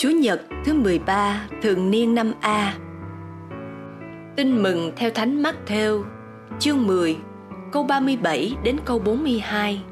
Chúa 0.00 0.10
Nhật 0.10 0.40
thứ 0.64 0.74
13 0.74 1.46
thường 1.62 1.90
niên 1.90 2.14
năm 2.14 2.32
A. 2.40 2.74
Tin 4.36 4.62
mừng 4.62 4.92
theo 4.96 5.10
Thánh 5.10 5.42
Mắc 5.42 5.56
Theo 5.66 6.04
chương 6.58 6.86
10 6.86 7.16
câu 7.72 7.84
37 7.84 8.54
đến 8.62 8.76
câu 8.84 8.98
42 8.98 9.82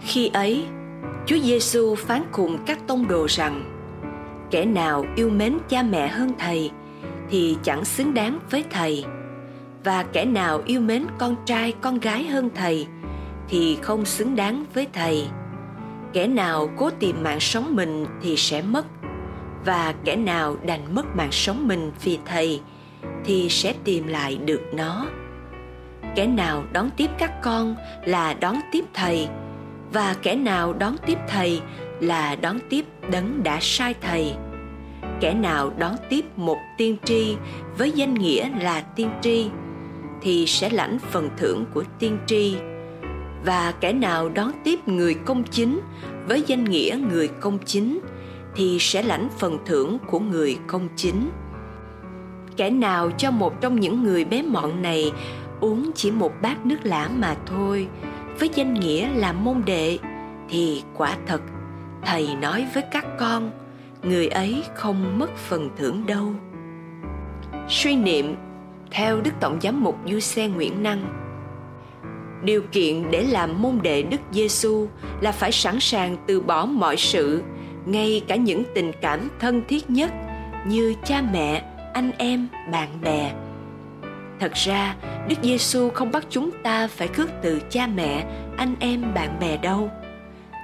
Khi 0.00 0.30
ấy, 0.32 0.64
Chúa 1.26 1.38
Giêsu 1.38 1.94
phán 1.94 2.22
cùng 2.32 2.58
các 2.66 2.78
tông 2.86 3.08
đồ 3.08 3.26
rằng, 3.28 3.64
Kẻ 4.50 4.64
nào 4.64 5.04
yêu 5.16 5.30
mến 5.30 5.58
cha 5.68 5.82
mẹ 5.82 6.08
hơn 6.08 6.32
thầy 6.38 6.70
thì 7.30 7.56
chẳng 7.62 7.84
xứng 7.84 8.14
đáng 8.14 8.38
với 8.50 8.64
thầy, 8.70 9.04
và 9.84 10.02
kẻ 10.02 10.24
nào 10.24 10.62
yêu 10.66 10.80
mến 10.80 11.06
con 11.18 11.36
trai 11.46 11.74
con 11.80 12.00
gái 12.00 12.24
hơn 12.24 12.50
thầy 12.54 12.86
thì 13.48 13.78
không 13.82 14.04
xứng 14.04 14.36
đáng 14.36 14.64
với 14.74 14.86
thầy 14.92 15.26
kẻ 16.12 16.26
nào 16.26 16.70
cố 16.76 16.90
tìm 16.90 17.22
mạng 17.22 17.40
sống 17.40 17.76
mình 17.76 18.06
thì 18.22 18.36
sẽ 18.36 18.62
mất, 18.62 18.86
và 19.64 19.94
kẻ 20.04 20.16
nào 20.16 20.56
đành 20.64 20.94
mất 20.94 21.16
mạng 21.16 21.32
sống 21.32 21.68
mình 21.68 21.92
vì 22.02 22.18
thầy 22.26 22.60
thì 23.24 23.48
sẽ 23.48 23.74
tìm 23.84 24.06
lại 24.06 24.36
được 24.36 24.62
nó. 24.74 25.06
Kẻ 26.14 26.26
nào 26.26 26.64
đón 26.72 26.90
tiếp 26.96 27.10
các 27.18 27.42
con 27.42 27.76
là 28.04 28.34
đón 28.34 28.56
tiếp 28.72 28.84
thầy, 28.94 29.28
và 29.92 30.16
kẻ 30.22 30.34
nào 30.34 30.72
đón 30.72 30.96
tiếp 31.06 31.18
thầy 31.28 31.60
là 32.00 32.36
đón 32.36 32.58
tiếp 32.70 32.84
đấng 33.10 33.42
đã 33.42 33.58
sai 33.60 33.94
thầy. 34.00 34.34
Kẻ 35.20 35.34
nào 35.34 35.72
đón 35.78 35.94
tiếp 36.08 36.24
một 36.36 36.58
tiên 36.78 36.96
tri 37.04 37.36
với 37.78 37.90
danh 37.90 38.14
nghĩa 38.14 38.50
là 38.60 38.80
tiên 38.80 39.10
tri 39.22 39.46
thì 40.22 40.46
sẽ 40.46 40.70
lãnh 40.70 40.98
phần 40.98 41.30
thưởng 41.36 41.64
của 41.74 41.84
tiên 41.98 42.18
tri 42.26 42.56
và 43.44 43.74
kẻ 43.80 43.92
nào 43.92 44.28
đón 44.28 44.50
tiếp 44.64 44.88
người 44.88 45.14
công 45.14 45.44
chính 45.44 45.80
với 46.28 46.44
danh 46.46 46.64
nghĩa 46.64 46.98
người 47.10 47.28
công 47.28 47.58
chính 47.64 48.00
thì 48.54 48.76
sẽ 48.80 49.02
lãnh 49.02 49.28
phần 49.38 49.58
thưởng 49.66 49.98
của 50.06 50.18
người 50.18 50.58
công 50.66 50.88
chính. 50.96 51.30
Kẻ 52.56 52.70
nào 52.70 53.10
cho 53.10 53.30
một 53.30 53.60
trong 53.60 53.80
những 53.80 54.02
người 54.02 54.24
bé 54.24 54.42
mọn 54.42 54.82
này 54.82 55.12
uống 55.60 55.90
chỉ 55.94 56.10
một 56.10 56.32
bát 56.42 56.66
nước 56.66 56.76
lã 56.82 57.10
mà 57.16 57.36
thôi, 57.46 57.88
với 58.38 58.50
danh 58.54 58.74
nghĩa 58.74 59.08
là 59.08 59.32
môn 59.32 59.62
đệ, 59.66 59.98
thì 60.48 60.82
quả 60.96 61.16
thật, 61.26 61.40
thầy 62.04 62.36
nói 62.40 62.66
với 62.74 62.82
các 62.90 63.06
con, 63.18 63.50
người 64.02 64.28
ấy 64.28 64.64
không 64.74 65.18
mất 65.18 65.36
phần 65.36 65.70
thưởng 65.76 66.06
đâu. 66.06 66.32
Suy 67.68 67.96
niệm, 67.96 68.34
theo 68.90 69.20
đức 69.20 69.30
tổng 69.40 69.58
giám 69.62 69.84
mục 69.84 69.98
du 70.06 70.20
xe 70.20 70.48
nguyễn 70.48 70.82
năng 70.82 71.21
điều 72.44 72.62
kiện 72.72 73.10
để 73.10 73.22
làm 73.22 73.62
môn 73.62 73.78
đệ 73.82 74.02
đức 74.02 74.20
giêsu 74.32 74.86
là 75.20 75.32
phải 75.32 75.52
sẵn 75.52 75.80
sàng 75.80 76.16
từ 76.26 76.40
bỏ 76.40 76.66
mọi 76.66 76.96
sự, 76.96 77.42
ngay 77.86 78.22
cả 78.28 78.36
những 78.36 78.62
tình 78.74 78.92
cảm 79.00 79.30
thân 79.40 79.62
thiết 79.68 79.90
nhất 79.90 80.12
như 80.66 80.94
cha 81.04 81.22
mẹ, 81.32 81.64
anh 81.94 82.10
em, 82.18 82.48
bạn 82.72 82.88
bè. 83.02 83.32
Thật 84.40 84.52
ra, 84.54 84.96
đức 85.28 85.36
giêsu 85.42 85.90
không 85.90 86.12
bắt 86.12 86.26
chúng 86.30 86.50
ta 86.62 86.88
phải 86.88 87.08
khước 87.08 87.30
từ 87.42 87.60
cha 87.70 87.86
mẹ, 87.86 88.24
anh 88.56 88.74
em, 88.80 89.14
bạn 89.14 89.40
bè 89.40 89.56
đâu. 89.56 89.90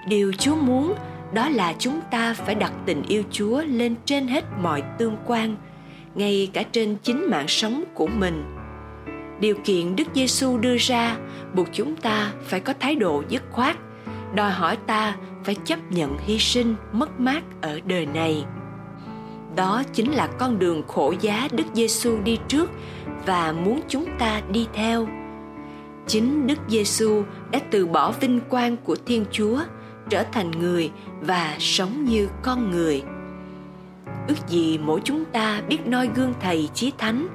Điều 0.08 0.32
chúa 0.38 0.54
muốn 0.54 0.94
đó 1.32 1.48
là 1.48 1.74
chúng 1.78 2.00
ta 2.10 2.34
phải 2.34 2.54
đặt 2.54 2.72
tình 2.86 3.02
yêu 3.08 3.22
chúa 3.30 3.62
lên 3.62 3.94
trên 4.04 4.28
hết 4.28 4.44
mọi 4.62 4.82
tương 4.98 5.16
quan, 5.26 5.56
ngay 6.14 6.50
cả 6.52 6.62
trên 6.62 6.96
chính 7.02 7.30
mạng 7.30 7.48
sống 7.48 7.84
của 7.94 8.06
mình. 8.06 8.44
Điều 9.40 9.54
kiện 9.64 9.96
đức 9.96 10.08
giêsu 10.14 10.58
đưa 10.58 10.76
ra 10.76 11.16
buộc 11.54 11.68
chúng 11.72 11.96
ta 11.96 12.32
phải 12.42 12.60
có 12.60 12.74
thái 12.80 12.94
độ 12.94 13.22
dứt 13.28 13.42
khoát, 13.50 13.76
đòi 14.34 14.50
hỏi 14.50 14.76
ta 14.86 15.16
phải 15.44 15.54
chấp 15.64 15.78
nhận 15.90 16.18
hy 16.18 16.38
sinh, 16.38 16.74
mất 16.92 17.20
mát 17.20 17.42
ở 17.62 17.80
đời 17.86 18.06
này. 18.06 18.44
Đó 19.56 19.82
chính 19.92 20.12
là 20.12 20.26
con 20.38 20.58
đường 20.58 20.82
khổ 20.88 21.14
giá 21.20 21.48
đức 21.52 21.64
giêsu 21.74 22.18
đi 22.24 22.38
trước 22.48 22.70
và 23.26 23.52
muốn 23.52 23.80
chúng 23.88 24.06
ta 24.18 24.40
đi 24.52 24.66
theo. 24.72 25.08
Chính 26.06 26.46
đức 26.46 26.58
giêsu 26.68 27.22
đã 27.50 27.58
từ 27.70 27.86
bỏ 27.86 28.12
vinh 28.12 28.40
quang 28.40 28.76
của 28.76 28.96
thiên 29.06 29.24
chúa, 29.30 29.58
trở 30.10 30.24
thành 30.32 30.50
người 30.50 30.90
và 31.20 31.56
sống 31.58 32.04
như 32.04 32.28
con 32.42 32.70
người. 32.70 33.02
Ước 34.28 34.48
gì 34.48 34.78
mỗi 34.78 35.00
chúng 35.04 35.24
ta 35.24 35.62
biết 35.68 35.86
noi 35.86 36.10
gương 36.14 36.34
thầy 36.40 36.68
chí 36.74 36.92
thánh 36.98 37.28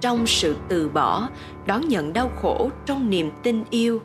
trong 0.00 0.26
sự 0.26 0.56
từ 0.68 0.88
bỏ, 0.88 1.28
đón 1.66 1.88
nhận 1.88 2.12
đau 2.12 2.30
khổ 2.42 2.70
trong 2.86 3.10
niềm 3.10 3.30
tin 3.42 3.64
yêu, 3.70 4.02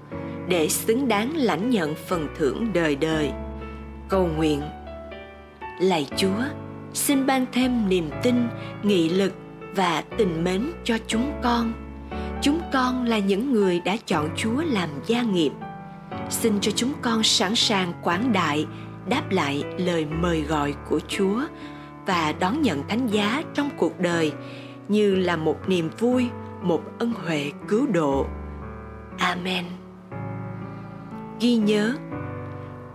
để 0.48 0.70
xứng 0.70 1.08
đáng 1.08 1.36
lãnh 1.36 1.70
nhận 1.70 1.96
phần 2.08 2.28
thưởng 2.38 2.74
đời 2.74 2.96
đời. 2.96 3.32
Cầu 4.10 4.30
nguyện. 4.38 4.62
Lạy 5.80 6.08
chúa, 6.18 6.44
xin 6.94 7.26
ban 7.26 7.46
thêm 7.52 7.90
niềm 7.90 8.10
tin, 8.24 8.48
nghị 8.84 9.10
lực 9.10 9.34
và 9.76 10.04
tình 10.18 10.44
mến 10.44 10.72
cho 10.84 10.98
chúng 11.08 11.32
con. 11.44 11.74
Chúng 12.42 12.62
con 12.74 13.06
là 13.06 13.18
những 13.18 13.54
người 13.54 13.80
đã 13.80 13.98
chọn 14.06 14.30
chúa 14.38 14.62
làm 14.66 14.90
gia 15.08 15.22
nghiệp. 15.22 15.52
Xin 16.30 16.60
cho 16.62 16.72
chúng 16.76 16.94
con 17.02 17.24
sẵn 17.24 17.56
sàng 17.56 17.94
quảng 18.04 18.34
đại, 18.34 18.66
đáp 19.10 19.32
lại 19.32 19.64
lời 19.78 20.06
mời 20.06 20.42
gọi 20.42 20.74
của 20.90 21.00
chúa 21.08 21.42
và 22.06 22.34
đón 22.40 22.62
nhận 22.62 22.88
thánh 22.88 23.08
giá 23.08 23.44
trong 23.54 23.70
cuộc 23.78 24.00
đời 24.00 24.32
như 24.88 25.16
là 25.16 25.36
một 25.36 25.70
niềm 25.70 25.90
vui, 26.00 26.30
một 26.62 26.82
ân 27.00 27.14
huệ 27.26 27.52
cứu 27.68 27.88
độ. 27.88 28.26
Amen. 29.18 29.66
Ghi 31.40 31.56
nhớ, 31.56 31.94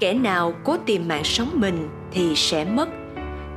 kẻ 0.01 0.15
nào 0.15 0.53
cố 0.65 0.77
tìm 0.87 1.09
mạng 1.09 1.25
sống 1.25 1.51
mình 1.55 1.89
thì 2.11 2.35
sẽ 2.37 2.65
mất, 2.65 2.89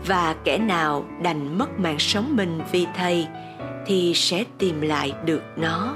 và 0.08 0.36
kẻ 0.44 0.58
nào 0.58 1.06
đành 1.22 1.58
mất 1.58 1.80
mạng 1.80 2.00
sống 2.00 2.36
mình 2.36 2.62
vì 2.72 2.88
thầy 2.96 3.28
thì 3.86 4.14
sẽ 4.16 4.44
tìm 4.58 4.82
lại 4.82 5.14
được 5.26 5.42
nó. 5.56 5.96